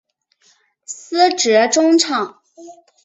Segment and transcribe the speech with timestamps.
[0.83, 2.41] 司职中场。